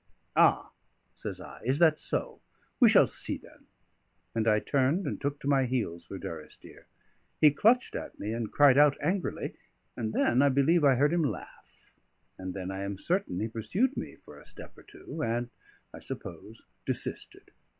"Ah!" 0.35 0.71
says 1.15 1.39
I. 1.39 1.61
"Is 1.63 1.77
that 1.77 1.99
so? 1.99 2.41
We 2.79 2.89
shall 2.89 3.05
see 3.05 3.37
then!" 3.37 3.67
And 4.33 4.47
I 4.47 4.59
turned 4.59 5.05
and 5.05 5.21
took 5.21 5.39
to 5.41 5.47
my 5.47 5.65
heels 5.65 6.07
for 6.07 6.17
Durrisdeer. 6.17 6.87
He 7.39 7.51
clutched 7.51 7.93
at 7.95 8.17
me, 8.19 8.33
and 8.33 8.51
cried 8.51 8.79
out 8.79 8.97
angrily, 8.99 9.53
and 9.95 10.11
then 10.11 10.41
I 10.41 10.49
believe 10.49 10.83
I 10.83 10.95
heard 10.95 11.13
him 11.13 11.21
laugh, 11.23 11.93
and 12.39 12.55
then 12.55 12.71
I 12.71 12.81
am 12.81 12.97
certain 12.97 13.39
he 13.41 13.47
pursued 13.47 13.95
me 13.95 14.15
for 14.25 14.39
a 14.39 14.47
step 14.47 14.75
or 14.75 14.81
two, 14.81 15.21
and 15.23 15.51
(I 15.93 15.99
suppose) 15.99 16.63
desisted. 16.83 17.51